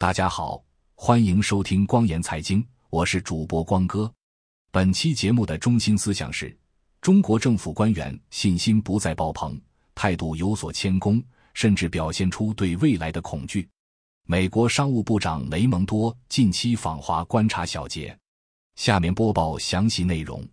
[0.00, 0.62] 大家好，
[0.94, 4.08] 欢迎收听光言财经，我是主播光哥。
[4.70, 6.56] 本期节目的中心思想是：
[7.00, 9.60] 中国政府官员信心不再爆棚，
[9.96, 11.20] 态度有所谦恭，
[11.52, 13.68] 甚至表现出对未来的恐惧。
[14.22, 18.16] 美国商务部长雷蒙多近期访华观察小结，
[18.76, 20.48] 下面播报详细内容。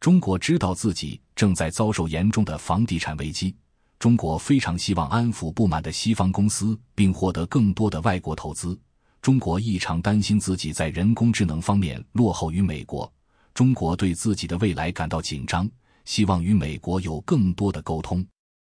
[0.00, 3.54] 中国知道自己正在遭受严重的房地产危机。
[3.98, 8.78] 中国非常希望安抚不满的西方公司，并获得更多的外国投资。
[9.20, 13.12] 中国异常担心自己在人工智能方面落后于美国。
[13.52, 15.68] 中国对自己的未来感到紧张，
[16.04, 18.24] 希望与美国有更多的沟通。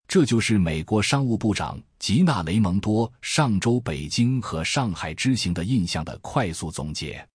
[0.06, 7.26] 这就是美国商务部长吉娜·雷蒙多上周北京和上海之行的印象的快速总结。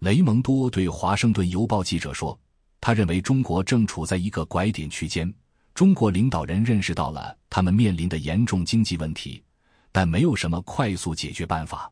[0.00, 2.38] 雷蒙多对《华盛顿邮报》记者说
[2.78, 5.32] ：“他认为中国正处在一个拐点区间。”
[5.74, 9.42] 中国领导人认识到了他们面临的严重经济问题，
[9.90, 11.90] 但没有什么快速解决办法。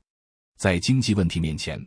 [0.59, 1.83] 在经济问题面前，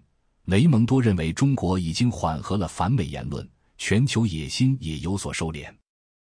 [0.46, 5.72] 雷蒙多认为中国已经缓和了反美言论，全球野心也有所收敛。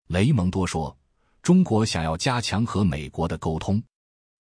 [0.09, 0.95] 雷蒙多说
[1.43, 3.83] ：“中国想要加强和美国的沟通，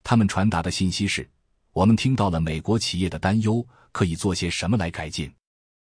[0.02, 1.26] 他们传达的信息是：
[1.72, 5.32] 我们听到了美国企业的担忧，可以做些什么来改进。”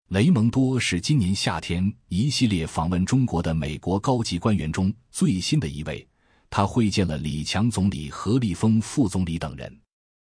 [0.09, 6.07] 雷蒙多是今年夏天一系列访问中国的美国高级官员中最新的一位。
[6.49, 9.81] 他会见了李强总理、何立峰副总理等人。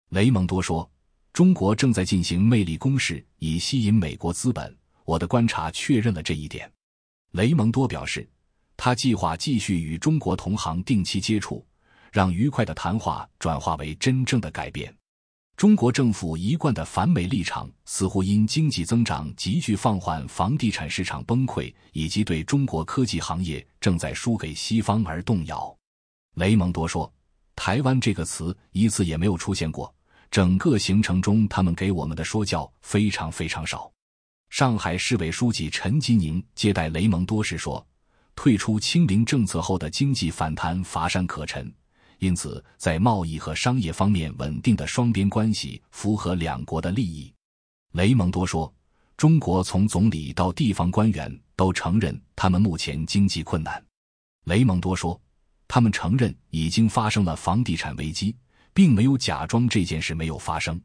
[0.09, 0.89] 雷蒙多说
[1.31, 4.75] ：“中国正在进行魅力攻势，以吸引美国资本。
[5.05, 6.67] 我的观察确认了这一点。”
[7.33, 8.27] 雷蒙多表示，
[8.75, 11.63] 他计划继续与中国同行定期接触，
[12.11, 14.91] 让愉快的谈话转化为真正的改变。
[15.57, 25.75] 中国政府一贯的反美立场似乎因经济增长急剧放缓、房地产市场崩溃以及对中国科技行业正在输给西方而动摇。
[26.35, 27.11] 雷蒙多说
[27.57, 29.91] ：“台湾这个词一次也没有出现过，
[30.29, 33.91] 整个行程中他们给我们的说教非常非常少。”
[34.51, 37.83] 上海市委书记陈吉宁接待雷蒙多时说
[38.35, 41.73] ：“退出清零政策后的经济反弹乏善可陈。”
[42.19, 47.31] 因此，在贸易和商业方面稳定的双边关系符合两国的利益。
[47.93, 48.73] 雷蒙多说
[49.15, 53.83] ：“中国从总理到地方官员都承认他们目前经济困难。”
[54.45, 55.19] 雷蒙多说
[55.67, 58.35] ：“他们承认已经发生了房地产危机，
[58.73, 60.79] 并没有假装这件事没有发生。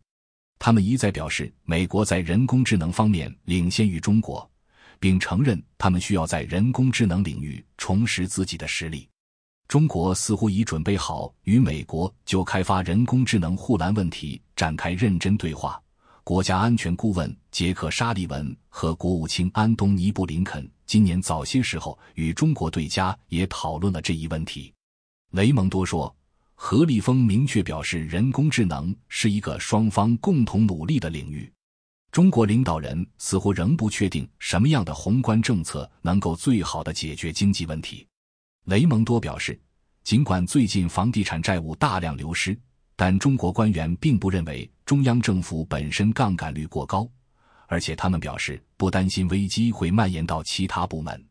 [0.59, 4.49] 他们一再表示，美国在人工智能方面领先于中国，
[5.01, 9.09] 并承认他们需要在人工智能领域重拾自己的实力。”
[9.73, 15.83] 中国似乎已准备好与美国就开发人工智能护栏问题展开认真对话。
[16.23, 24.71] 国家安全顾问杰克·沙利文和国务卿安东尼·布林肯今年早些时候与中国对家也讨论了这一问题。
[25.31, 26.15] 雷蒙多说，
[26.55, 31.51] 何立峰明确表示，人工智能是一个双方共同努力的领域。
[32.11, 38.07] 中国领导人似乎仍不确定什么样的宏观政策能够最好的解决经济问题。
[38.67, 39.61] 雷蒙多表示，
[40.05, 42.57] 尽管最近房地产债务大量流失，
[42.95, 47.09] 但中国官员并不认为中央政府本身杠杆率过高，
[47.67, 51.25] 而且他们表示不担心危机会蔓延到其他部门。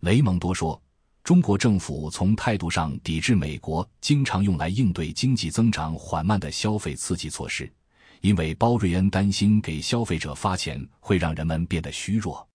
[0.00, 0.80] 雷蒙多说，
[1.22, 7.72] 中国政府从态度上抵制美国经常用来应对经济增长缓慢的消费刺激措施，
[8.20, 12.46] 因为包瑞恩担心给消费者发钱会让人们变得虚弱。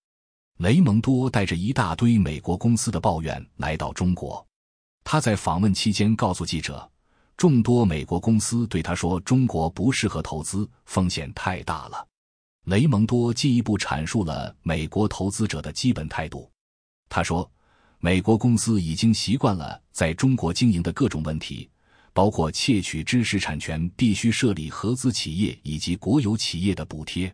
[0.60, 4.46] 雷蒙多带着一大堆美国公司的抱怨来到中国。
[5.06, 6.92] 他在访问期间告诉记者，
[7.38, 12.06] 众多美国公司对他说：“中国不适合投资，风险太大了。”
[12.68, 16.52] 雷蒙多进一步阐述了美国投资者的基本态度。
[17.08, 17.50] 他说
[18.00, 21.70] ：“美国公司已经习惯了在中国经营的各种问题，
[22.12, 27.34] 包括窃取知识产权、必须设立合资企业以及国有企业的补贴。”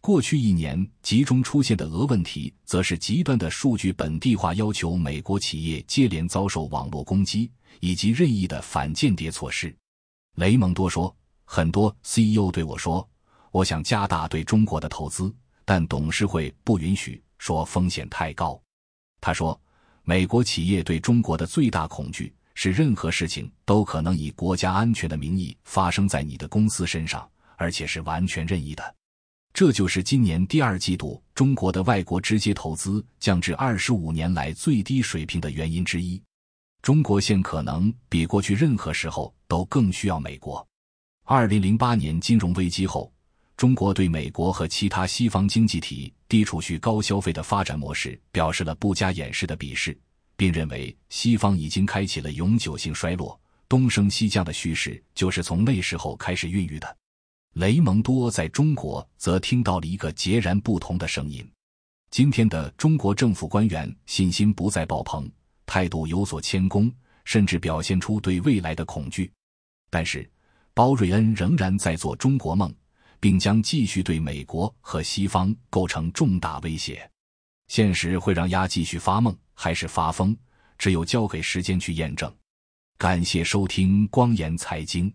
[0.00, 7.50] 过去一年集中出现的俄问题，则是极端的数据本地化要求，美国企业接连遭受网络攻击，
[7.80, 9.74] 以及任意的反间谍措施。
[10.36, 11.14] 雷蒙多说
[11.44, 13.06] ：“很多 CEO 对我说，
[13.50, 15.34] 我想加大对中国的投资，
[15.64, 18.58] 但董事会不允许，说风险太高。”
[19.20, 19.60] 他说
[20.04, 28.94] ：“美国企业对中国的最大恐惧是，任何事情都可能以国家安全的名义发生在你的公司身上，而且是完全任意的。”
[29.58, 36.22] 这就是今年第二季度中国的外国直接投资降至二十五年来最低水平的原因之一。
[36.80, 40.64] 中国现可能比过去任何时候都更需要美国。
[41.24, 43.12] 二零零八年金融危机后，
[43.56, 49.98] 中国对美国和其他西方经济体低储蓄高消费的发展模式表示了不加掩饰的鄙视，
[50.36, 53.36] 并认为西方已经开启了永久性衰落、
[53.68, 56.96] 东升西降的叙事，就是从那时候开始孕育的。
[57.54, 61.48] 雷蒙多在中国则听到了一个截然不同的声音。
[62.10, 65.30] 今天的中国政府官员信心不再爆棚，
[65.66, 66.90] 态度有所谦恭，
[67.24, 69.30] 甚至表现出对未来的恐惧。
[69.90, 70.28] 但是，
[70.72, 72.72] 包瑞恩仍然在做中国梦，
[73.18, 77.10] 并将继续对美国和西方构成重大威胁。
[77.66, 80.36] 现实会让鸭继续发梦还是发疯，
[80.78, 82.32] 只有交给时间去验证。
[82.96, 85.12] 感谢收听光言财经，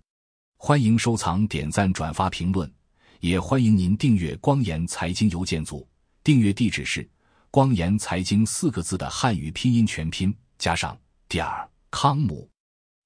[0.65, 2.73] 欢迎收藏、点赞、转发、评论，
[3.19, 5.85] 也欢迎您订阅光言财经邮件组。
[6.23, 7.05] 订阅地址是
[7.51, 12.49] “光言财经”四个字的汉语拼音全拼加上点儿康姆。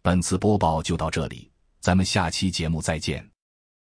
[0.03, 1.49] 本次播报就到这里，
[1.79, 3.27] 咱们下期节目再见。